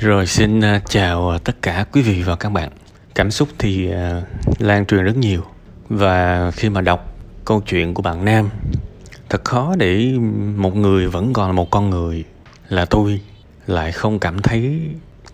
Rồi 0.00 0.26
xin 0.26 0.60
ờ, 0.60 0.80
chào 0.88 1.28
ờ, 1.28 1.38
tất 1.38 1.62
cả 1.62 1.84
quý 1.92 2.02
vị 2.02 2.22
và 2.22 2.36
các 2.36 2.48
bạn. 2.48 2.70
Cảm 3.14 3.30
xúc 3.30 3.48
thì 3.58 3.90
ờ, 3.90 4.22
lan 4.58 4.86
truyền 4.86 5.04
rất 5.04 5.16
nhiều 5.16 5.42
và 5.88 6.50
khi 6.50 6.68
mà 6.68 6.80
đọc 6.80 7.16
câu 7.44 7.60
chuyện 7.60 7.94
của 7.94 8.02
bạn 8.02 8.24
Nam, 8.24 8.48
thật 9.28 9.44
khó 9.44 9.74
để 9.78 10.12
một 10.56 10.76
người 10.76 11.08
vẫn 11.08 11.32
còn 11.32 11.46
là 11.46 11.52
một 11.52 11.70
con 11.70 11.90
người 11.90 12.24
là 12.68 12.84
tôi 12.84 13.20
lại 13.66 13.92
không 13.92 14.18
cảm 14.18 14.42
thấy 14.42 14.80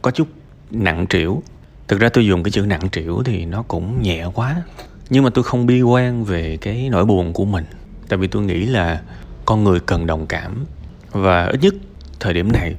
có 0.02 0.10
chút 0.10 0.28
nặng 0.70 1.06
trĩu. 1.06 1.42
Thực 1.88 2.00
ra 2.00 2.08
tôi 2.08 2.26
dùng 2.26 2.42
cái 2.42 2.50
chữ 2.50 2.60
nặng 2.60 2.90
trĩu 2.92 3.22
thì 3.22 3.44
nó 3.44 3.62
cũng 3.62 4.02
nhẹ 4.02 4.24
quá. 4.34 4.62
Nhưng 5.10 5.24
mà 5.24 5.30
tôi 5.30 5.44
không 5.44 5.66
bi 5.66 5.82
quan 5.82 6.24
về 6.24 6.58
cái 6.60 6.88
nỗi 6.90 7.04
buồn 7.04 7.32
của 7.32 7.44
mình. 7.44 7.64
Tại 8.08 8.16
vì 8.16 8.26
tôi 8.26 8.42
nghĩ 8.42 8.66
là 8.66 9.00
con 9.44 9.64
người 9.64 9.80
cần 9.80 10.06
đồng 10.06 10.26
cảm, 10.26 10.64
và 11.12 11.46
ít 11.46 11.60
nhất 11.60 11.74
thời 12.20 12.34
điểm 12.34 12.52
này 12.52 12.74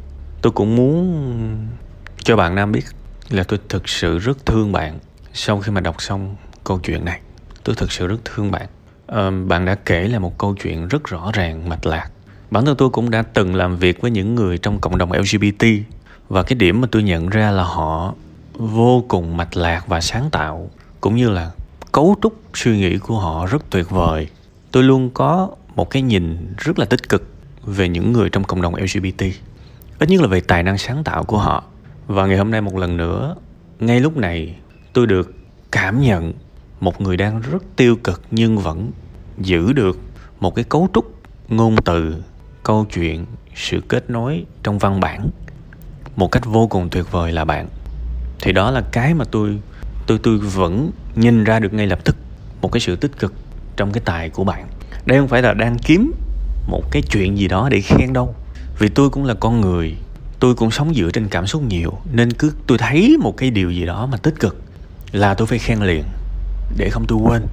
tôi 0.48 0.52
cũng 0.52 0.76
muốn 0.76 1.68
cho 2.24 2.36
bạn 2.36 2.56
nam 2.56 2.72
biết 2.72 2.86
là 3.30 3.44
tôi 3.44 3.60
thực 3.70 3.90
sự 3.90 4.20
rất 4.20 4.46
thương 4.46 4.72
bạn 4.72 5.00
sau 5.34 5.60
khi 5.60 5.72
mà 5.72 5.82
đọc 5.82 6.02
xong 6.02 6.36
câu 6.64 6.80
chuyện 6.80 7.06
này. 7.06 7.22
Tôi 7.64 7.76
thực 7.76 7.92
sự 7.92 8.08
rất 8.08 8.26
thương 8.26 8.52
bạn. 8.52 8.68
À, 9.08 9.30
bạn 9.48 9.66
đã 9.66 9.76
kể 9.76 10.08
là 10.08 10.20
một 10.20 10.38
câu 10.38 10.56
chuyện 10.64 10.88
rất 10.88 11.04
rõ 11.04 11.32
ràng 11.34 11.70
mạch 11.70 11.86
lạc. 11.86 12.10
Bản 12.52 12.66
thân 12.66 12.78
tôi 12.78 12.90
cũng 12.90 13.10
đã 13.10 13.22
từng 13.22 13.56
làm 13.56 13.78
việc 13.78 14.02
với 14.02 14.12
những 14.12 14.36
người 14.36 14.58
trong 14.58 14.80
cộng 14.80 14.98
đồng 14.98 15.12
lgbt 15.12 15.66
và 16.30 16.44
cái 16.44 16.56
điểm 16.56 16.82
mà 16.82 16.88
tôi 16.92 17.04
nhận 17.04 17.30
ra 17.30 17.52
là 17.52 17.64
họ 17.64 18.14
vô 18.54 19.04
cùng 19.08 19.38
mạch 19.38 19.58
lạc 19.58 19.88
và 19.88 20.02
sáng 20.02 20.30
tạo 20.32 20.70
cũng 21.02 21.16
như 21.16 21.30
là 21.30 21.52
cấu 21.92 22.16
trúc 22.22 22.40
suy 22.54 22.78
nghĩ 22.78 22.98
của 22.98 23.20
họ 23.20 23.46
rất 23.46 23.70
tuyệt 23.70 23.90
vời. 23.90 24.28
Tôi 24.72 24.84
luôn 24.84 25.10
có 25.10 25.50
một 25.76 25.90
cái 25.90 26.02
nhìn 26.02 26.54
rất 26.58 26.80
là 26.80 26.86
tích 26.86 27.10
cực 27.10 27.24
về 27.64 27.90
những 27.90 28.12
người 28.14 28.30
trong 28.30 28.44
cộng 28.44 28.62
đồng 28.62 28.76
lgbt 28.76 29.24
ít 30.00 30.10
nhất 30.10 30.22
là 30.22 30.28
về 30.28 30.42
tài 30.42 30.64
năng 30.64 30.78
sáng 30.78 31.04
tạo 31.04 31.24
của 31.24 31.38
họ. 31.38 31.64
Và 32.08 32.26
ngày 32.26 32.38
hôm 32.38 32.52
nay 32.52 32.62
một 32.62 32.76
lần 32.76 32.98
nữa, 32.98 33.36
ngay 33.80 34.00
lúc 34.00 34.18
này, 34.18 34.56
tôi 34.94 35.08
được 35.08 35.36
cảm 35.72 36.02
nhận 36.02 36.34
một 36.80 37.02
người 37.02 37.18
đang 37.18 37.42
rất 37.42 37.64
tiêu 37.76 37.96
cực 38.04 38.22
nhưng 38.32 38.58
vẫn 38.58 38.92
giữ 39.38 39.74
được 39.74 40.00
một 40.40 40.56
cái 40.56 40.64
cấu 40.64 40.88
trúc 40.94 41.14
ngôn 41.50 41.76
từ, 41.86 42.16
câu 42.64 42.86
chuyện, 42.94 43.26
sự 43.56 43.82
kết 43.88 44.10
nối 44.10 44.46
trong 44.64 44.80
văn 44.80 45.00
bản 45.00 45.30
một 46.16 46.32
cách 46.32 46.46
vô 46.46 46.68
cùng 46.68 46.90
tuyệt 46.90 47.12
vời 47.12 47.32
là 47.32 47.46
bạn. 47.46 47.68
Thì 48.42 48.52
đó 48.52 48.72
là 48.72 48.82
cái 48.92 49.14
mà 49.14 49.26
tôi 49.32 49.60
tôi 50.08 50.20
tôi 50.24 50.38
vẫn 50.38 50.92
nhìn 51.16 51.44
ra 51.44 51.60
được 51.60 51.74
ngay 51.74 51.88
lập 51.88 52.00
tức, 52.04 52.16
một 52.62 52.72
cái 52.72 52.80
sự 52.80 52.96
tích 52.96 53.20
cực 53.20 53.34
trong 53.76 53.92
cái 53.92 54.02
tài 54.06 54.30
của 54.30 54.44
bạn. 54.44 54.68
Đây 55.06 55.20
không 55.20 55.28
phải 55.28 55.42
là 55.42 55.54
đang 55.54 55.78
kiếm 55.78 56.12
một 56.68 56.84
cái 56.92 57.02
chuyện 57.02 57.38
gì 57.38 57.48
đó 57.48 57.70
để 57.72 57.82
khen 57.82 58.14
đâu 58.14 58.36
vì 58.80 58.90
tôi 58.90 59.10
cũng 59.10 59.24
là 59.24 59.34
con 59.34 59.62
người, 59.62 59.96
tôi 60.40 60.56
cũng 60.56 60.72
sống 60.72 60.94
dựa 60.94 61.10
trên 61.14 61.28
cảm 61.28 61.48
xúc 61.48 61.62
nhiều, 61.62 61.94
nên 62.12 62.34
cứ 62.34 62.52
tôi 62.68 62.78
thấy 62.78 63.18
một 63.20 63.38
cái 63.38 63.52
điều 63.52 63.72
gì 63.72 63.86
đó 63.86 64.06
mà 64.06 64.18
tích 64.18 64.40
cực 64.40 64.62
là 65.12 65.34
tôi 65.34 65.48
phải 65.48 65.60
khen 65.60 65.80
liền, 65.80 66.04
để 66.78 66.90
không 66.90 67.06
tôi 67.08 67.20
quên. 67.24 67.46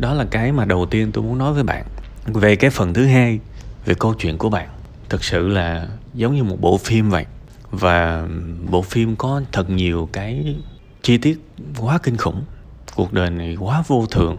Đó 0.00 0.14
là 0.14 0.24
cái 0.30 0.52
mà 0.52 0.64
đầu 0.64 0.86
tiên 0.86 1.12
tôi 1.12 1.24
muốn 1.24 1.38
nói 1.38 1.52
với 1.52 1.62
bạn. 1.62 1.84
Về 2.26 2.56
cái 2.56 2.70
phần 2.70 2.94
thứ 2.94 3.06
hai, 3.06 3.38
về 3.84 3.94
câu 3.98 4.14
chuyện 4.14 4.38
của 4.38 4.48
bạn. 4.48 4.68
Thực 5.08 5.24
sự 5.24 5.48
là 5.48 5.88
giống 6.14 6.34
như 6.34 6.44
một 6.44 6.60
bộ 6.60 6.78
phim 6.78 7.10
vậy, 7.10 7.26
và 7.70 8.28
bộ 8.70 8.82
phim 8.82 9.16
có 9.16 9.42
thật 9.52 9.70
nhiều 9.70 10.08
cái 10.12 10.56
chi 11.02 11.18
tiết 11.18 11.40
quá 11.78 11.98
kinh 12.02 12.16
khủng, 12.16 12.42
cuộc 12.94 13.12
đời 13.12 13.30
này 13.30 13.56
quá 13.60 13.82
vô 13.86 14.06
thường. 14.10 14.36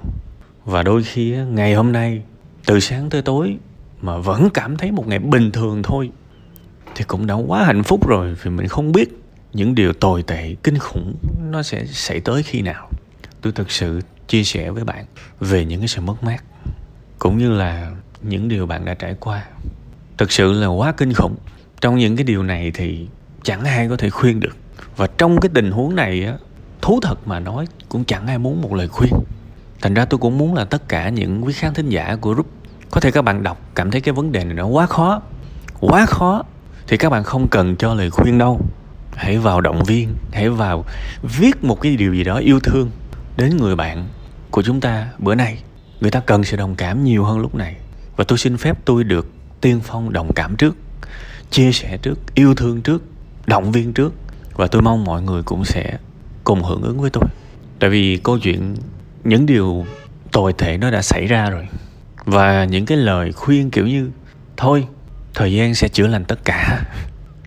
Và 0.66 0.84
đôi 0.84 1.04
khi 1.04 1.30
ngày 1.32 1.74
hôm 1.74 1.92
nay, 1.92 2.22
từ 2.66 2.80
sáng 2.80 3.10
tới 3.10 3.22
tối 3.22 3.58
mà 4.02 4.18
vẫn 4.18 4.50
cảm 4.54 4.78
thấy 4.78 4.92
một 4.92 5.08
ngày 5.08 5.20
bình 5.20 5.52
thường 5.52 5.84
thôi 5.84 6.10
thì 6.96 7.04
cũng 7.04 7.28
đã 7.28 7.34
quá 7.34 7.64
hạnh 7.64 7.84
phúc 7.84 8.08
rồi, 8.08 8.36
vì 8.44 8.52
mình 8.52 8.68
không 8.68 8.92
biết 8.92 9.10
những 9.54 9.76
điều 9.76 9.94
tồi 9.94 10.24
tệ, 10.24 10.56
kinh 10.64 10.78
khủng 10.78 11.16
nó 11.50 11.64
sẽ 11.64 11.86
xảy 11.86 12.20
tới 12.20 12.44
khi 12.44 12.62
nào. 12.62 12.90
Tôi 13.42 13.54
thực 13.54 13.72
sự 13.72 14.02
chia 14.28 14.44
sẻ 14.44 14.72
với 14.72 14.84
bạn 14.84 15.06
về 15.40 15.66
những 15.66 15.80
cái 15.80 15.88
sự 15.88 16.02
mất 16.02 16.24
mát, 16.24 16.44
cũng 17.20 17.38
như 17.38 17.50
là 17.50 17.92
những 18.22 18.48
điều 18.48 18.66
bạn 18.66 18.86
đã 18.86 18.94
trải 18.94 19.16
qua. 19.20 19.46
Thực 20.18 20.32
sự 20.32 20.54
là 20.54 20.68
quá 20.68 20.92
kinh 20.92 21.14
khủng. 21.14 21.36
Trong 21.82 21.98
những 21.98 22.16
cái 22.16 22.24
điều 22.24 22.44
này 22.44 22.72
thì 22.74 23.08
chẳng 23.44 23.64
ai 23.64 23.90
có 23.90 23.98
thể 23.98 24.10
khuyên 24.10 24.40
được. 24.40 24.56
Và 24.96 25.08
trong 25.18 25.40
cái 25.40 25.50
tình 25.54 25.72
huống 25.72 25.96
này 25.96 26.26
á, 26.26 26.38
thú 26.82 27.00
thật 27.02 27.28
mà 27.28 27.40
nói, 27.40 27.66
cũng 27.90 28.06
chẳng 28.06 28.28
ai 28.28 28.38
muốn 28.38 28.62
một 28.62 28.74
lời 28.74 28.88
khuyên. 28.88 29.14
Thành 29.82 29.94
ra 29.94 30.06
tôi 30.06 30.18
cũng 30.18 30.38
muốn 30.38 30.56
là 30.56 30.66
tất 30.66 30.90
cả 30.90 31.10
những 31.10 31.46
quý 31.46 31.54
khán 31.54 31.74
thính 31.74 31.90
giả 31.90 32.16
của 32.22 32.34
group, 32.34 32.48
có 32.92 33.02
thể 33.02 33.12
các 33.12 33.22
bạn 33.22 33.44
đọc, 33.44 33.62
cảm 33.76 33.92
thấy 33.92 34.02
cái 34.02 34.14
vấn 34.14 34.32
đề 34.32 34.44
này 34.44 34.54
nó 34.54 34.68
quá 34.68 34.86
khó 34.86 35.22
quá 35.80 36.06
khó 36.06 36.44
thì 36.90 36.98
các 36.98 37.10
bạn 37.10 37.24
không 37.24 37.48
cần 37.48 37.76
cho 37.76 37.94
lời 37.94 38.10
khuyên 38.10 38.38
đâu. 38.38 38.62
Hãy 39.16 39.38
vào 39.38 39.62
động 39.62 39.84
viên, 39.84 40.16
hãy 40.32 40.50
vào 40.50 40.86
viết 41.24 41.64
một 41.64 41.82
cái 41.82 41.96
điều 41.96 42.14
gì 42.14 42.24
đó 42.24 42.38
yêu 42.38 42.60
thương 42.60 42.92
đến 43.38 43.58
người 43.58 43.76
bạn 43.76 44.08
của 44.52 44.62
chúng 44.62 44.82
ta. 44.82 45.08
Bữa 45.20 45.36
nay, 45.36 45.58
người 46.02 46.12
ta 46.12 46.20
cần 46.20 46.44
sự 46.44 46.58
đồng 46.58 46.76
cảm 46.76 47.04
nhiều 47.04 47.24
hơn 47.24 47.40
lúc 47.40 47.56
này. 47.56 47.76
Và 48.16 48.24
tôi 48.24 48.38
xin 48.38 48.58
phép 48.58 48.78
tôi 48.86 49.04
được 49.04 49.28
tiên 49.62 49.80
phong 49.84 50.14
đồng 50.14 50.34
cảm 50.34 50.56
trước, 50.56 50.76
chia 51.52 51.72
sẻ 51.72 51.98
trước, 51.98 52.20
yêu 52.36 52.56
thương 52.56 52.82
trước, 52.82 53.04
động 53.46 53.72
viên 53.72 53.94
trước. 53.94 54.14
Và 54.54 54.68
tôi 54.68 54.82
mong 54.82 55.04
mọi 55.04 55.22
người 55.22 55.44
cũng 55.44 55.66
sẽ 55.66 55.98
cùng 56.44 56.64
hưởng 56.64 56.82
ứng 56.82 57.02
với 57.02 57.10
tôi. 57.10 57.24
Tại 57.80 57.90
vì 57.90 58.18
câu 58.18 58.40
chuyện, 58.40 58.76
những 59.24 59.46
điều 59.46 59.86
tồi 60.32 60.54
tệ 60.54 60.78
nó 60.78 60.92
đã 60.92 61.02
xảy 61.02 61.28
ra 61.28 61.50
rồi. 61.50 61.68
Và 62.26 62.66
những 62.66 62.86
cái 62.86 62.98
lời 62.98 63.32
khuyên 63.32 63.72
kiểu 63.72 63.88
như, 63.88 64.12
thôi 64.58 64.88
thời 65.34 65.54
gian 65.54 65.76
sẽ 65.76 65.88
chữa 65.88 66.08
lành 66.08 66.26
tất 66.26 66.40
cả. 66.46 66.84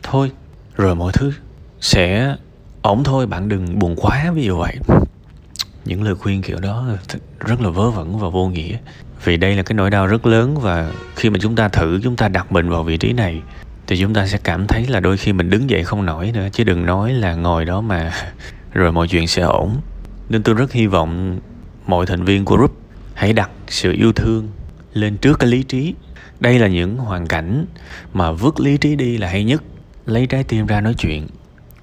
Thôi, 0.03 0.31
rồi 0.77 0.95
mọi 0.95 1.13
thứ 1.13 1.33
sẽ 1.81 2.37
ổn 2.83 3.05
thôi, 3.05 3.27
bạn 3.27 3.49
đừng 3.49 3.79
buồn 3.79 3.97
quá, 3.97 4.33
ví 4.35 4.45
dụ 4.45 4.59
vậy. 4.59 4.77
Những 5.85 6.03
lời 6.03 6.15
khuyên 6.15 6.43
kiểu 6.43 6.61
đó 6.61 6.87
rất 7.41 7.61
là 7.61 7.71
vớ 7.71 7.91
vẩn 7.91 8.19
và 8.19 8.29
vô 8.29 8.49
nghĩa. 8.49 8.79
Vì 9.25 9.37
đây 9.37 9.57
là 9.57 9.63
cái 9.63 9.75
nỗi 9.75 9.91
đau 9.91 10.07
rất 10.07 10.27
lớn 10.27 10.59
và 10.61 10.93
khi 11.17 11.31
mà 11.31 11.39
chúng 11.43 11.57
ta 11.57 11.69
thử, 11.69 12.01
chúng 12.03 12.17
ta 12.17 12.29
đặt 12.29 12.53
mình 12.53 12.69
vào 12.69 12.83
vị 12.83 12.97
trí 12.97 13.13
này, 13.13 13.43
thì 13.87 14.01
chúng 14.01 14.15
ta 14.15 14.27
sẽ 14.27 14.39
cảm 14.45 14.67
thấy 14.67 14.87
là 14.87 15.01
đôi 15.01 15.17
khi 15.17 15.33
mình 15.33 15.51
đứng 15.51 15.71
dậy 15.71 15.85
không 15.85 16.07
nổi 16.07 16.31
nữa, 16.35 16.49
chứ 16.53 16.65
đừng 16.65 16.87
nói 16.87 17.13
là 17.13 17.35
ngồi 17.35 17.65
đó 17.65 17.81
mà 17.81 18.13
rồi 18.73 18.93
mọi 18.93 19.09
chuyện 19.09 19.27
sẽ 19.27 19.43
ổn. 19.43 19.81
Nên 20.29 20.43
tôi 20.43 20.55
rất 20.55 20.73
hy 20.73 20.87
vọng 20.87 21.41
mọi 21.87 22.07
thành 22.07 22.25
viên 22.25 22.45
của 22.45 22.57
group 22.57 22.79
hãy 23.15 23.33
đặt 23.33 23.51
sự 23.69 23.93
yêu 23.93 24.13
thương 24.13 24.49
lên 24.93 25.17
trước 25.17 25.39
cái 25.39 25.51
lý 25.51 25.63
trí. 25.63 25.95
Đây 26.41 26.59
là 26.59 26.69
những 26.69 26.97
hoàn 26.97 27.27
cảnh 27.27 27.67
mà 28.13 28.33
vứt 28.33 28.61
lý 28.61 28.77
trí 28.77 28.97
đi 28.97 29.19
là 29.19 29.29
hay 29.29 29.45
nhất. 29.45 29.63
Lấy 30.07 30.27
trái 30.27 30.45
tim 30.45 30.67
ra 30.67 30.81
nói 30.81 30.95
chuyện. 30.95 31.27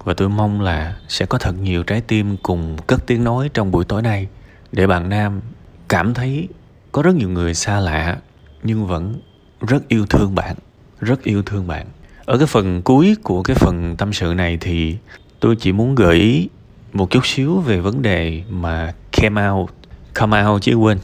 Và 0.04 0.14
tôi 0.14 0.28
mong 0.28 0.60
là 0.60 0.96
sẽ 1.08 1.26
có 1.26 1.38
thật 1.38 1.54
nhiều 1.62 1.82
trái 1.82 2.00
tim 2.00 2.36
cùng 2.36 2.76
cất 2.86 3.06
tiếng 3.06 3.24
nói 3.24 3.50
trong 3.54 3.70
buổi 3.70 3.84
tối 3.84 4.02
nay. 4.02 4.28
Để 4.72 4.86
bạn 4.86 5.08
nam 5.08 5.40
cảm 5.88 6.14
thấy 6.14 6.48
có 6.92 7.02
rất 7.02 7.14
nhiều 7.14 7.28
người 7.28 7.54
xa 7.54 7.80
lạ, 7.80 8.16
nhưng 8.62 8.86
vẫn 8.86 9.20
rất 9.60 9.88
yêu 9.88 10.06
thương 10.06 10.34
bạn. 10.34 10.56
Rất 11.00 11.22
yêu 11.22 11.42
thương 11.42 11.66
bạn. 11.66 11.86
Ở 12.24 12.38
cái 12.38 12.46
phần 12.46 12.82
cuối 12.82 13.16
của 13.22 13.42
cái 13.42 13.56
phần 13.56 13.96
tâm 13.96 14.12
sự 14.12 14.34
này 14.36 14.58
thì 14.60 14.96
tôi 15.40 15.56
chỉ 15.56 15.72
muốn 15.72 15.94
gợi 15.94 16.16
ý 16.16 16.48
một 16.92 17.10
chút 17.10 17.26
xíu 17.26 17.60
về 17.60 17.80
vấn 17.80 18.02
đề 18.02 18.42
mà 18.48 18.94
came 19.12 19.48
out. 19.48 19.70
Come 20.14 20.44
out 20.44 20.62
chứ 20.62 20.74
quên 20.74 20.98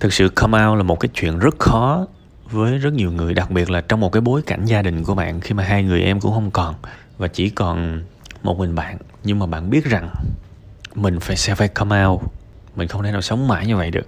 thực 0.00 0.12
sự 0.12 0.28
come 0.28 0.66
out 0.66 0.76
là 0.76 0.82
một 0.82 1.00
cái 1.00 1.08
chuyện 1.14 1.38
rất 1.38 1.58
khó 1.58 2.06
với 2.50 2.78
rất 2.78 2.92
nhiều 2.92 3.12
người, 3.12 3.34
đặc 3.34 3.50
biệt 3.50 3.70
là 3.70 3.80
trong 3.80 4.00
một 4.00 4.12
cái 4.12 4.20
bối 4.20 4.42
cảnh 4.42 4.64
gia 4.64 4.82
đình 4.82 5.04
của 5.04 5.14
bạn 5.14 5.40
khi 5.40 5.54
mà 5.54 5.62
hai 5.64 5.84
người 5.84 6.02
em 6.02 6.20
cũng 6.20 6.32
không 6.32 6.50
còn 6.50 6.74
và 7.18 7.28
chỉ 7.28 7.50
còn 7.50 8.02
một 8.42 8.58
mình 8.58 8.74
bạn. 8.74 8.98
Nhưng 9.24 9.38
mà 9.38 9.46
bạn 9.46 9.70
biết 9.70 9.84
rằng 9.84 10.14
mình 10.94 11.20
phải 11.20 11.36
sẽ 11.36 11.54
phải 11.54 11.68
come 11.68 12.06
out. 12.06 12.20
Mình 12.76 12.88
không 12.88 13.02
thể 13.02 13.12
nào 13.12 13.22
sống 13.22 13.48
mãi 13.48 13.66
như 13.66 13.76
vậy 13.76 13.90
được. 13.90 14.06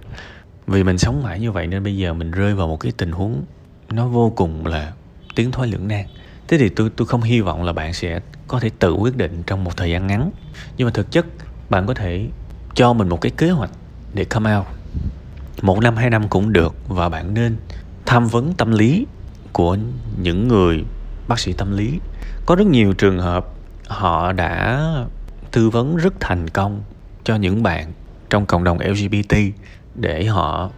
Vì 0.67 0.83
mình 0.83 0.97
sống 0.97 1.23
mãi 1.23 1.39
như 1.39 1.51
vậy 1.51 1.67
nên 1.67 1.83
bây 1.83 1.97
giờ 1.97 2.13
mình 2.13 2.31
rơi 2.31 2.55
vào 2.55 2.67
một 2.67 2.79
cái 2.79 2.91
tình 2.97 3.11
huống 3.11 3.43
nó 3.89 4.07
vô 4.07 4.33
cùng 4.35 4.65
là 4.65 4.93
tiến 5.35 5.51
thoái 5.51 5.67
lưỡng 5.67 5.87
nan. 5.87 6.05
Thế 6.47 6.57
thì 6.57 6.69
tôi 6.69 6.89
tôi 6.95 7.07
không 7.07 7.21
hy 7.21 7.41
vọng 7.41 7.63
là 7.63 7.73
bạn 7.73 7.93
sẽ 7.93 8.19
có 8.47 8.59
thể 8.59 8.69
tự 8.79 8.93
quyết 8.93 9.17
định 9.17 9.43
trong 9.47 9.63
một 9.63 9.77
thời 9.77 9.91
gian 9.91 10.07
ngắn. 10.07 10.31
Nhưng 10.77 10.85
mà 10.85 10.91
thực 10.93 11.11
chất 11.11 11.25
bạn 11.69 11.87
có 11.87 11.93
thể 11.93 12.27
cho 12.75 12.93
mình 12.93 13.09
một 13.09 13.21
cái 13.21 13.31
kế 13.37 13.49
hoạch 13.49 13.71
để 14.13 14.23
come 14.23 14.57
out 14.57 14.76
một 15.61 15.79
năm, 15.83 15.95
hai 15.95 16.09
năm 16.09 16.27
cũng 16.27 16.53
được 16.53 16.75
và 16.87 17.09
bạn 17.09 17.33
nên 17.33 17.55
tham 18.05 18.27
vấn 18.27 18.53
tâm 18.53 18.71
lý 18.71 19.05
của 19.51 19.77
những 20.21 20.47
người 20.47 20.83
bác 21.27 21.39
sĩ 21.39 21.53
tâm 21.53 21.77
lý. 21.77 21.99
Có 22.45 22.55
rất 22.55 22.67
nhiều 22.67 22.93
trường 22.93 23.19
hợp 23.19 23.47
họ 23.87 24.31
đã 24.31 24.83
tư 25.51 25.69
vấn 25.69 25.95
rất 25.95 26.13
thành 26.19 26.49
công 26.49 26.83
cho 27.23 27.35
những 27.35 27.63
bạn 27.63 27.91
trong 28.29 28.45
cộng 28.45 28.63
đồng 28.63 28.79
lgbt 28.79 29.35
để 29.95 30.25
họ 30.25 30.69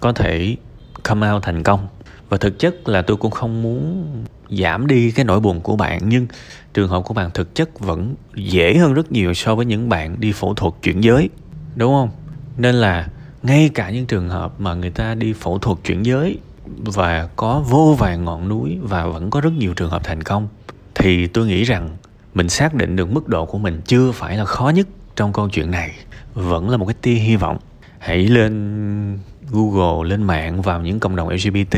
có 0.00 0.12
thể 0.12 0.56
come 1.02 1.32
out 1.32 1.42
thành 1.42 1.62
công. 1.62 1.88
Và 2.28 2.36
thực 2.36 2.58
chất 2.58 2.88
là 2.88 3.02
tôi 3.02 3.16
cũng 3.16 3.30
không 3.30 3.62
muốn 3.62 4.06
giảm 4.50 4.86
đi 4.86 5.10
cái 5.10 5.24
nỗi 5.24 5.40
buồn 5.40 5.60
của 5.60 5.76
bạn, 5.76 6.00
nhưng 6.08 6.26
trường 6.74 6.88
hợp 6.88 7.02
của 7.04 7.14
bạn 7.14 7.30
thực 7.34 7.54
chất 7.54 7.80
vẫn 7.80 8.14
dễ 8.34 8.78
hơn 8.78 8.94
rất 8.94 9.12
nhiều 9.12 9.34
so 9.34 9.54
với 9.54 9.66
những 9.66 9.88
bạn 9.88 10.20
đi 10.20 10.32
phẫu 10.32 10.54
thuật 10.54 10.74
chuyển 10.82 11.00
giới, 11.00 11.28
đúng 11.76 11.92
không? 11.92 12.10
Nên 12.56 12.74
là 12.74 13.08
ngay 13.46 13.70
cả 13.74 13.90
những 13.90 14.06
trường 14.06 14.28
hợp 14.28 14.60
mà 14.60 14.74
người 14.74 14.90
ta 14.90 15.14
đi 15.14 15.32
phẫu 15.32 15.58
thuật 15.58 15.78
chuyển 15.84 16.02
giới 16.02 16.38
và 16.66 17.28
có 17.36 17.64
vô 17.68 17.96
vàng 17.98 18.24
ngọn 18.24 18.48
núi 18.48 18.78
và 18.82 19.06
vẫn 19.06 19.30
có 19.30 19.40
rất 19.40 19.52
nhiều 19.52 19.74
trường 19.74 19.90
hợp 19.90 20.04
thành 20.04 20.22
công, 20.22 20.48
thì 20.94 21.26
tôi 21.26 21.46
nghĩ 21.46 21.64
rằng 21.64 21.96
mình 22.34 22.48
xác 22.48 22.74
định 22.74 22.96
được 22.96 23.10
mức 23.10 23.28
độ 23.28 23.46
của 23.46 23.58
mình 23.58 23.80
chưa 23.86 24.12
phải 24.12 24.36
là 24.36 24.44
khó 24.44 24.68
nhất 24.68 24.88
trong 25.16 25.32
câu 25.32 25.48
chuyện 25.48 25.70
này, 25.70 25.90
vẫn 26.34 26.70
là 26.70 26.76
một 26.76 26.86
cái 26.86 26.94
tia 27.02 27.14
hy 27.14 27.36
vọng. 27.36 27.58
Hãy 27.98 28.18
lên 28.18 29.18
google, 29.50 30.08
lên 30.08 30.22
mạng, 30.22 30.62
vào 30.62 30.82
những 30.82 31.00
cộng 31.00 31.16
đồng 31.16 31.28
lgbt 31.28 31.76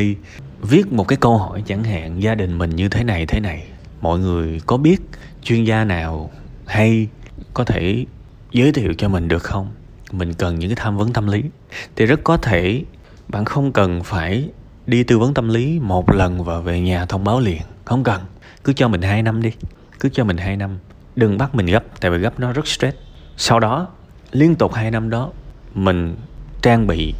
viết 0.63 0.93
một 0.93 1.09
cái 1.09 1.17
câu 1.17 1.39
hỏi 1.39 1.63
chẳng 1.67 1.85
hạn, 1.85 2.23
gia 2.23 2.35
đình 2.35 2.59
mình 2.59 2.77
như 2.77 2.89
thế 2.89 3.05
này 3.05 3.27
thế 3.27 3.41
này. 3.41 3.67
Mọi 4.01 4.19
người 4.19 4.61
có 4.67 4.77
biết 4.77 4.97
chuyên 5.43 5.65
gia 5.65 5.85
nào 5.85 6.31
hay 6.67 7.09
có 7.55 7.65
thể 7.65 8.07
giới 8.53 8.73
thiệu 8.73 8.95
cho 8.99 9.09
mình 9.09 9.29
được 9.29 9.43
không? 9.43 9.69
Mình 10.13 10.35
cần 10.35 10.59
những 10.59 10.71
cái 10.71 10.77
tham 10.77 10.97
vấn 10.97 11.13
tâm 11.13 11.27
lý. 11.27 11.43
Thì 11.97 12.07
rất 12.07 12.21
có 12.25 12.37
thể 12.37 12.85
bạn 13.29 13.45
không 13.45 13.73
cần 13.73 14.03
phải 14.05 14.49
đi 14.87 15.03
tư 15.03 15.19
vấn 15.19 15.35
tâm 15.35 15.49
lý 15.49 15.79
một 15.83 16.13
lần 16.13 16.45
và 16.45 16.61
về 16.61 16.81
nhà 16.81 17.07
thông 17.07 17.25
báo 17.25 17.41
liền. 17.41 17.61
Không 17.85 18.05
cần. 18.05 18.21
Cứ 18.65 18.73
cho 18.73 18.89
mình 18.89 19.03
hai 19.03 19.23
năm 19.23 19.43
đi. 19.43 19.53
Cứ 20.01 20.09
cho 20.09 20.25
mình 20.25 20.37
hai 20.37 20.57
năm. 20.57 20.79
Đừng 21.17 21.39
bắt 21.39 21.55
mình 21.55 21.67
gấp, 21.67 21.85
tại 22.01 22.11
vì 22.11 22.19
gấp 22.19 22.41
nó 22.41 22.53
rất 22.53 22.67
stress. 22.67 22.97
Sau 23.37 23.61
đó, 23.61 23.87
liên 24.33 24.55
tục 24.55 24.75
hai 24.75 24.91
năm 24.91 25.11
đó, 25.11 25.31
mình 25.75 26.17
trang 26.63 26.87
bị 26.87 27.15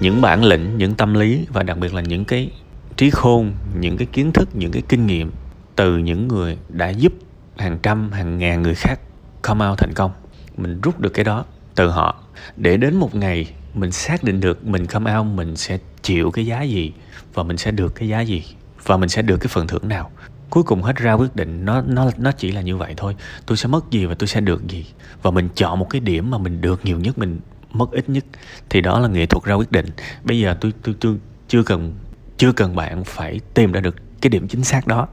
những 0.00 0.22
bản 0.22 0.44
lĩnh, 0.44 0.78
những 0.78 0.94
tâm 0.94 1.14
lý 1.14 1.46
và 1.48 1.62
đặc 1.62 1.78
biệt 1.78 1.94
là 1.94 2.00
những 2.00 2.24
cái 2.24 2.50
trí 2.96 3.10
khôn, 3.10 3.52
những 3.80 3.96
cái 3.96 4.06
kiến 4.12 4.32
thức, 4.32 4.48
những 4.52 4.72
cái 4.72 4.82
kinh 4.88 5.06
nghiệm 5.06 5.32
từ 5.76 5.98
những 5.98 6.28
người 6.28 6.58
đã 6.68 6.88
giúp 6.88 7.12
hàng 7.56 7.78
trăm, 7.82 8.12
hàng 8.12 8.38
ngàn 8.38 8.62
người 8.62 8.74
khác 8.74 9.00
come 9.42 9.66
out 9.68 9.78
thành 9.78 9.92
công. 9.94 10.10
Mình 10.56 10.80
rút 10.80 11.00
được 11.00 11.10
cái 11.10 11.24
đó 11.24 11.44
từ 11.74 11.90
họ 11.90 12.23
để 12.56 12.76
đến 12.76 12.96
một 12.96 13.14
ngày 13.14 13.50
mình 13.74 13.92
xác 13.92 14.24
định 14.24 14.40
được 14.40 14.66
mình 14.66 14.86
come 14.86 15.16
out, 15.16 15.26
mình 15.26 15.56
sẽ 15.56 15.78
chịu 16.02 16.30
cái 16.30 16.46
giá 16.46 16.62
gì 16.62 16.92
và 17.34 17.42
mình 17.42 17.56
sẽ 17.56 17.70
được 17.70 17.94
cái 17.94 18.08
giá 18.08 18.20
gì 18.20 18.44
và 18.84 18.96
mình 18.96 19.08
sẽ 19.08 19.22
được 19.22 19.36
cái 19.36 19.48
phần 19.48 19.66
thưởng 19.66 19.88
nào. 19.88 20.10
Cuối 20.50 20.62
cùng 20.62 20.82
hết 20.82 20.96
ra 20.96 21.12
quyết 21.12 21.36
định, 21.36 21.64
nó 21.64 21.82
nó 21.86 22.10
nó 22.18 22.32
chỉ 22.32 22.52
là 22.52 22.60
như 22.60 22.76
vậy 22.76 22.94
thôi. 22.96 23.16
Tôi 23.46 23.56
sẽ 23.56 23.68
mất 23.68 23.90
gì 23.90 24.06
và 24.06 24.14
tôi 24.14 24.26
sẽ 24.26 24.40
được 24.40 24.68
gì? 24.68 24.86
Và 25.22 25.30
mình 25.30 25.48
chọn 25.54 25.78
một 25.78 25.86
cái 25.90 26.00
điểm 26.00 26.30
mà 26.30 26.38
mình 26.38 26.60
được 26.60 26.84
nhiều 26.84 27.00
nhất, 27.00 27.18
mình 27.18 27.40
mất 27.70 27.90
ít 27.92 28.08
nhất. 28.08 28.24
Thì 28.70 28.80
đó 28.80 28.98
là 28.98 29.08
nghệ 29.08 29.26
thuật 29.26 29.44
ra 29.44 29.54
quyết 29.54 29.72
định. 29.72 29.86
Bây 30.22 30.40
giờ 30.40 30.56
tôi 30.60 30.72
tôi 30.82 30.94
tôi 31.00 31.16
chưa 31.48 31.62
cần 31.62 31.94
chưa 32.38 32.52
cần 32.52 32.76
bạn 32.76 33.04
phải 33.04 33.40
tìm 33.54 33.72
ra 33.72 33.80
được 33.80 33.96
cái 34.20 34.30
điểm 34.30 34.48
chính 34.48 34.64
xác 34.64 34.86
đó. 34.86 35.08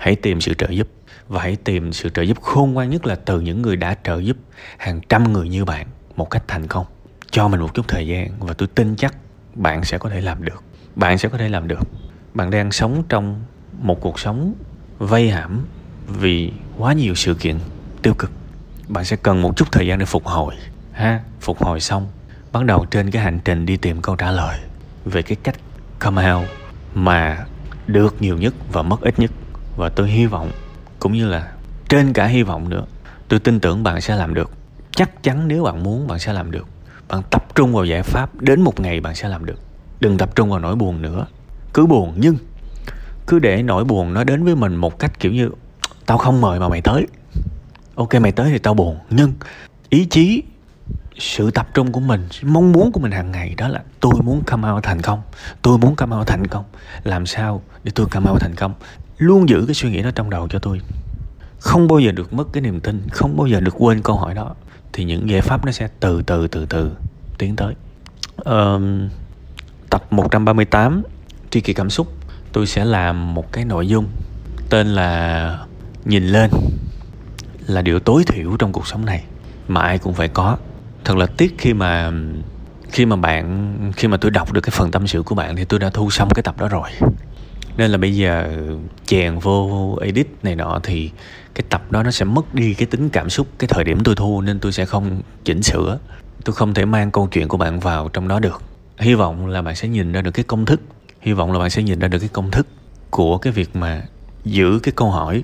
Hãy 0.00 0.16
tìm 0.16 0.40
sự 0.40 0.54
trợ 0.54 0.68
giúp. 0.70 0.88
Và 1.28 1.42
hãy 1.42 1.56
tìm 1.56 1.92
sự 1.92 2.08
trợ 2.08 2.22
giúp 2.22 2.42
khôn 2.42 2.72
ngoan 2.72 2.90
nhất 2.90 3.06
là 3.06 3.14
từ 3.14 3.40
những 3.40 3.62
người 3.62 3.76
đã 3.76 3.96
trợ 4.04 4.18
giúp 4.18 4.36
hàng 4.78 5.00
trăm 5.08 5.32
người 5.32 5.48
như 5.48 5.64
bạn 5.64 5.86
một 6.16 6.30
cách 6.30 6.42
thành 6.48 6.66
công. 6.66 6.86
Cho 7.30 7.48
mình 7.48 7.60
một 7.60 7.74
chút 7.74 7.88
thời 7.88 8.06
gian 8.06 8.30
và 8.38 8.54
tôi 8.54 8.68
tin 8.74 8.96
chắc 8.96 9.14
bạn 9.54 9.84
sẽ 9.84 9.98
có 9.98 10.08
thể 10.08 10.20
làm 10.20 10.44
được. 10.44 10.62
Bạn 10.96 11.18
sẽ 11.18 11.28
có 11.28 11.38
thể 11.38 11.48
làm 11.48 11.68
được. 11.68 11.88
Bạn 12.34 12.50
đang 12.50 12.72
sống 12.72 13.02
trong 13.08 13.40
một 13.78 14.00
cuộc 14.00 14.20
sống 14.20 14.54
vây 14.98 15.30
hãm 15.30 15.66
vì 16.06 16.52
quá 16.78 16.92
nhiều 16.92 17.14
sự 17.14 17.34
kiện 17.34 17.58
tiêu 18.02 18.14
cực. 18.18 18.30
Bạn 18.88 19.04
sẽ 19.04 19.16
cần 19.16 19.42
một 19.42 19.56
chút 19.56 19.72
thời 19.72 19.86
gian 19.86 19.98
để 19.98 20.04
phục 20.04 20.26
hồi, 20.26 20.54
ha? 20.92 21.20
Phục 21.40 21.62
hồi 21.62 21.80
xong, 21.80 22.08
bắt 22.52 22.64
đầu 22.64 22.86
trên 22.90 23.10
cái 23.10 23.22
hành 23.22 23.38
trình 23.44 23.66
đi 23.66 23.76
tìm 23.76 24.02
câu 24.02 24.16
trả 24.16 24.30
lời 24.30 24.58
về 25.04 25.22
cái 25.22 25.36
cách 25.42 25.56
come 25.98 26.32
out 26.32 26.48
mà 26.94 27.44
được 27.86 28.22
nhiều 28.22 28.38
nhất 28.38 28.54
và 28.72 28.82
mất 28.82 29.00
ít 29.00 29.18
nhất. 29.18 29.30
Và 29.76 29.88
tôi 29.88 30.10
hy 30.10 30.26
vọng, 30.26 30.50
cũng 31.00 31.12
như 31.12 31.28
là 31.28 31.52
trên 31.88 32.12
cả 32.12 32.26
hy 32.26 32.42
vọng 32.42 32.68
nữa, 32.68 32.84
tôi 33.28 33.40
tin 33.40 33.60
tưởng 33.60 33.82
bạn 33.82 34.00
sẽ 34.00 34.16
làm 34.16 34.34
được 34.34 34.50
chắc 34.96 35.22
chắn 35.22 35.48
nếu 35.48 35.64
bạn 35.64 35.82
muốn, 35.82 36.06
bạn 36.06 36.18
sẽ 36.18 36.32
làm 36.32 36.50
được. 36.50 36.66
Bạn 37.08 37.22
tập 37.30 37.54
trung 37.54 37.72
vào 37.72 37.84
giải 37.84 38.02
pháp, 38.02 38.40
đến 38.40 38.60
một 38.60 38.80
ngày 38.80 39.00
bạn 39.00 39.14
sẽ 39.14 39.28
làm 39.28 39.44
được. 39.44 39.60
Đừng 40.00 40.18
tập 40.18 40.36
trung 40.36 40.50
vào 40.50 40.58
nỗi 40.58 40.76
buồn 40.76 41.02
nữa. 41.02 41.26
Cứ 41.74 41.86
buồn, 41.86 42.14
nhưng 42.16 42.36
cứ 43.26 43.38
để 43.38 43.62
nỗi 43.62 43.84
buồn 43.84 44.14
nó 44.14 44.24
đến 44.24 44.44
với 44.44 44.56
mình 44.56 44.76
một 44.76 44.98
cách 44.98 45.20
kiểu 45.20 45.32
như, 45.32 45.50
tao 46.06 46.18
không 46.18 46.40
mời 46.40 46.60
mà 46.60 46.68
mày 46.68 46.80
tới. 46.80 47.06
Ok, 47.94 48.14
mày 48.14 48.32
tới 48.32 48.50
thì 48.50 48.58
tao 48.58 48.74
buồn, 48.74 48.98
nhưng 49.10 49.32
ý 49.88 50.04
chí, 50.04 50.42
sự 51.18 51.50
tập 51.50 51.68
trung 51.74 51.92
của 51.92 52.00
mình, 52.00 52.28
mong 52.42 52.72
muốn 52.72 52.92
của 52.92 53.00
mình 53.00 53.12
hàng 53.12 53.32
ngày 53.32 53.54
đó 53.56 53.68
là, 53.68 53.82
tôi 54.00 54.12
muốn 54.24 54.42
come 54.46 54.70
out 54.70 54.82
thành 54.82 55.02
công. 55.02 55.22
Tôi 55.62 55.78
muốn 55.78 55.96
come 55.96 56.16
out 56.16 56.26
thành 56.26 56.46
công. 56.46 56.64
Làm 57.04 57.26
sao 57.26 57.62
để 57.84 57.92
tôi 57.94 58.06
come 58.10 58.30
out 58.30 58.40
thành 58.40 58.54
công? 58.54 58.74
Luôn 59.18 59.48
giữ 59.48 59.64
cái 59.66 59.74
suy 59.74 59.90
nghĩ 59.90 60.02
đó 60.02 60.10
trong 60.14 60.30
đầu 60.30 60.48
cho 60.48 60.58
tôi 60.58 60.80
không 61.58 61.88
bao 61.88 61.98
giờ 61.98 62.12
được 62.12 62.32
mất 62.32 62.44
cái 62.52 62.60
niềm 62.60 62.80
tin 62.80 63.02
không 63.12 63.36
bao 63.36 63.46
giờ 63.46 63.60
được 63.60 63.74
quên 63.78 64.02
câu 64.02 64.16
hỏi 64.16 64.34
đó. 64.34 64.54
Thì 64.92 65.04
những 65.04 65.30
giải 65.30 65.40
pháp 65.40 65.64
nó 65.64 65.72
sẽ 65.72 65.88
từ 66.00 66.22
từ 66.22 66.48
từ 66.48 66.66
từ 66.66 66.90
tiến 67.38 67.56
tới. 67.56 67.74
Um, 68.44 69.08
tập 69.90 70.06
138 70.10 71.02
tri 71.50 71.60
kỳ 71.60 71.72
cảm 71.72 71.90
xúc. 71.90 72.12
Tôi 72.52 72.66
sẽ 72.66 72.84
làm 72.84 73.34
một 73.34 73.52
cái 73.52 73.64
nội 73.64 73.88
dung 73.88 74.06
tên 74.70 74.86
là 74.86 75.58
nhìn 76.04 76.26
lên 76.26 76.50
là 77.66 77.82
điều 77.82 78.00
tối 78.00 78.24
thiểu 78.26 78.56
trong 78.58 78.72
cuộc 78.72 78.86
sống 78.86 79.04
này 79.04 79.24
mà 79.68 79.80
ai 79.80 79.98
cũng 79.98 80.14
phải 80.14 80.28
có. 80.28 80.56
Thật 81.04 81.16
là 81.16 81.26
tiếc 81.26 81.54
khi 81.58 81.74
mà 81.74 82.12
khi 82.90 83.06
mà 83.06 83.16
bạn 83.16 83.76
khi 83.96 84.08
mà 84.08 84.16
tôi 84.16 84.30
đọc 84.30 84.52
được 84.52 84.60
cái 84.60 84.70
phần 84.70 84.90
tâm 84.90 85.06
sự 85.06 85.22
của 85.22 85.34
bạn 85.34 85.56
thì 85.56 85.64
tôi 85.64 85.80
đã 85.80 85.90
thu 85.90 86.10
xong 86.10 86.30
cái 86.34 86.42
tập 86.42 86.54
đó 86.58 86.68
rồi 86.68 86.90
nên 87.76 87.90
là 87.90 87.98
bây 87.98 88.16
giờ 88.16 88.48
chèn 89.06 89.38
vô 89.38 89.98
edit 90.02 90.26
này 90.42 90.56
nọ 90.56 90.80
thì 90.82 91.10
cái 91.54 91.64
tập 91.68 91.92
đó 91.92 92.02
nó 92.02 92.10
sẽ 92.10 92.24
mất 92.24 92.54
đi 92.54 92.74
cái 92.74 92.86
tính 92.86 93.08
cảm 93.08 93.30
xúc, 93.30 93.46
cái 93.58 93.68
thời 93.68 93.84
điểm 93.84 94.04
tôi 94.04 94.14
thu, 94.14 94.40
nên 94.40 94.60
tôi 94.60 94.72
sẽ 94.72 94.84
không 94.84 95.20
chỉnh 95.44 95.62
sửa. 95.62 95.98
Tôi 96.44 96.54
không 96.54 96.74
thể 96.74 96.84
mang 96.84 97.10
câu 97.10 97.26
chuyện 97.26 97.48
của 97.48 97.56
bạn 97.56 97.80
vào 97.80 98.08
trong 98.08 98.28
đó 98.28 98.40
được. 98.40 98.62
Hy 98.98 99.14
vọng 99.14 99.46
là 99.46 99.62
bạn 99.62 99.76
sẽ 99.76 99.88
nhìn 99.88 100.12
ra 100.12 100.22
được 100.22 100.30
cái 100.30 100.44
công 100.44 100.64
thức. 100.64 100.80
Hy 101.20 101.32
vọng 101.32 101.52
là 101.52 101.58
bạn 101.58 101.70
sẽ 101.70 101.82
nhìn 101.82 101.98
ra 101.98 102.08
được 102.08 102.18
cái 102.18 102.28
công 102.32 102.50
thức 102.50 102.66
của 103.10 103.38
cái 103.38 103.52
việc 103.52 103.76
mà 103.76 104.02
giữ 104.44 104.78
cái 104.82 104.92
câu 104.96 105.10
hỏi, 105.10 105.42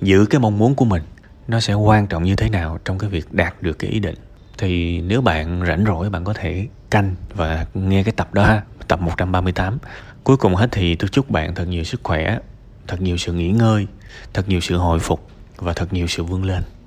giữ 0.00 0.26
cái 0.26 0.40
mong 0.40 0.58
muốn 0.58 0.74
của 0.74 0.84
mình 0.84 1.02
nó 1.48 1.60
sẽ 1.60 1.74
quan 1.74 2.06
trọng 2.06 2.24
như 2.24 2.36
thế 2.36 2.48
nào 2.48 2.78
trong 2.84 2.98
cái 2.98 3.10
việc 3.10 3.32
đạt 3.32 3.62
được 3.62 3.78
cái 3.78 3.90
ý 3.90 4.00
định. 4.00 4.14
Thì 4.58 5.00
nếu 5.00 5.20
bạn 5.20 5.62
rảnh 5.66 5.84
rỗi, 5.86 6.10
bạn 6.10 6.24
có 6.24 6.32
thể 6.32 6.66
canh 6.90 7.14
và 7.34 7.66
nghe 7.74 8.02
cái 8.02 8.12
tập 8.12 8.34
đó 8.34 8.44
ha. 8.44 8.62
Tập 8.88 9.00
138 9.00 9.78
cuối 10.24 10.36
cùng 10.36 10.54
hết 10.54 10.68
thì 10.72 10.94
tôi 10.94 11.08
chúc 11.08 11.30
bạn 11.30 11.54
thật 11.54 11.64
nhiều 11.68 11.84
sức 11.84 12.00
khỏe, 12.02 12.38
thật 12.88 13.00
nhiều 13.00 13.16
sự 13.16 13.32
nghỉ 13.32 13.48
ngơi, 13.48 13.86
thật 14.32 14.48
nhiều 14.48 14.60
sự 14.60 14.76
hồi 14.76 14.98
phục 14.98 15.28
và 15.56 15.72
thật 15.72 15.92
nhiều 15.92 16.06
sự 16.06 16.24
vươn 16.24 16.44
lên. 16.44 16.62